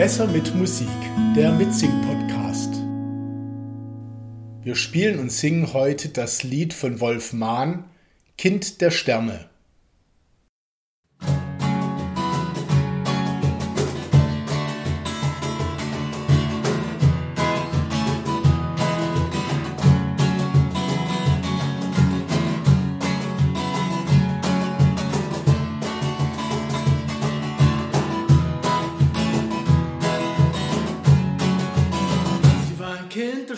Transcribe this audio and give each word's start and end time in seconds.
Besser 0.00 0.26
mit 0.28 0.54
Musik, 0.54 0.88
der 1.36 1.52
Mitsing-Podcast. 1.52 2.72
Wir 4.62 4.74
spielen 4.74 5.18
und 5.18 5.30
singen 5.30 5.74
heute 5.74 6.08
das 6.08 6.42
Lied 6.42 6.72
von 6.72 7.00
Wolf 7.00 7.34
Mahn, 7.34 7.84
Kind 8.38 8.80
der 8.80 8.92
Sterne. 8.92 9.49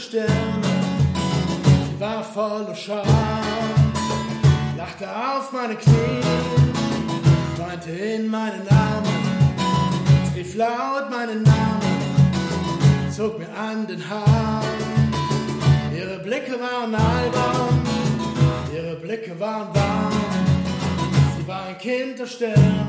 Sterne, 0.03 0.63
sie 1.89 2.01
war 2.01 2.25
voller 2.25 2.75
Scham, 2.75 3.07
lachte 4.77 5.07
auf 5.09 5.53
meine 5.53 5.77
Knie, 5.77 6.21
weinte 7.57 7.91
in 7.91 8.29
meinen 8.29 8.67
Armen, 8.69 9.23
rief 10.35 10.57
laut 10.57 11.09
meinen 11.09 11.45
Namen, 11.45 13.13
zog 13.17 13.39
mir 13.39 13.49
an 13.57 13.87
den 13.87 14.03
Haaren. 14.11 15.13
Ihre 15.97 16.19
Blicke 16.19 16.59
waren 16.61 16.95
albern, 16.95 17.81
ihre 18.75 18.97
Blicke 18.97 19.39
waren 19.39 19.69
warm, 19.73 20.13
sie 21.39 21.47
war 21.47 21.67
ein 21.69 21.79
Kind 21.79 22.19
der 22.19 22.27
Sterne, 22.27 22.89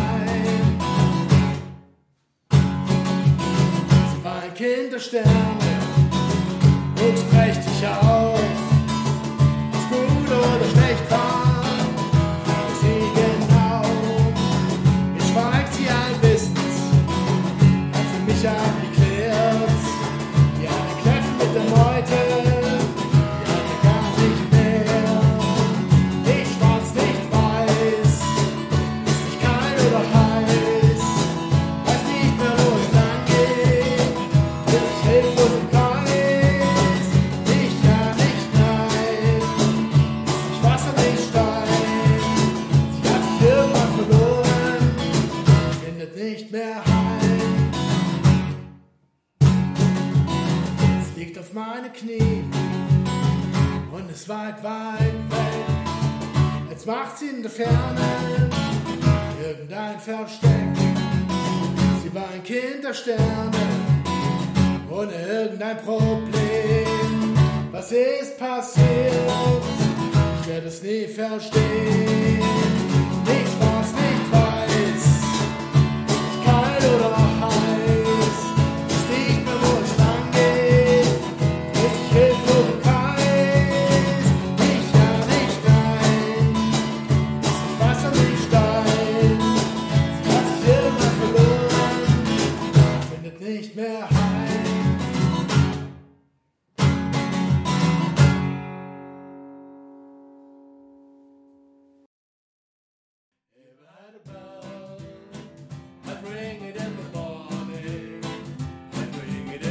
Sterne, 4.61 5.25
wuchs 6.97 7.23
prächtig 7.31 7.87
auf. 7.87 8.39
Was 9.71 9.89
gut 9.89 10.27
oder 10.27 10.65
schlecht 10.71 11.09
war, 11.09 11.63
fragte 12.45 12.73
sie 12.79 13.01
genau. 13.15 13.81
Mir 15.13 15.23
schweigt 15.23 15.73
sie 15.73 15.87
allwissend, 15.89 16.59
hat 17.91 18.05
für 18.05 18.31
mich 18.31 18.47
abgeklärt. 18.47 18.90
Auf 51.39 51.53
meine 51.53 51.89
Knie 51.89 52.43
und 53.91 54.11
es 54.11 54.27
weit, 54.27 54.61
weit 54.63 55.13
weg. 55.29 55.65
Jetzt 56.69 56.85
macht 56.85 57.17
sie 57.17 57.29
in 57.29 57.41
der 57.41 57.51
Ferne 57.51 58.49
irgendein 59.41 59.99
Versteck. 59.99 60.75
Sie 62.03 62.13
war 62.13 62.29
ein 62.33 62.43
Kind 62.43 62.83
der 62.83 62.93
Sterne 62.93 63.51
ohne 64.89 65.13
irgendein 65.13 65.77
Problem. 65.77 67.33
Was 67.71 67.91
ist 67.91 68.37
passiert? 68.37 68.85
Ich 70.41 70.47
werde 70.47 70.67
es 70.67 70.83
nie 70.83 71.07
verstehen. 71.07 72.39
Nicht 73.25 73.59
was 73.59 73.93
nicht 73.93 74.10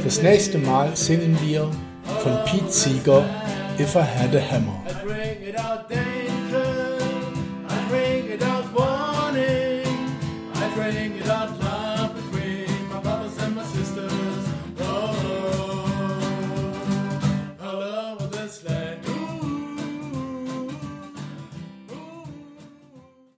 Das 0.03 0.21
nächste 0.21 0.57
Mal 0.57 0.95
singen 0.95 1.37
wir 1.41 1.69
von 2.19 2.33
Pete 2.45 2.71
Seeger 2.71 3.23
If 3.79 3.95
I 3.95 3.99
Had 3.99 4.35
a 4.35 4.41
Hammer. 4.51 4.83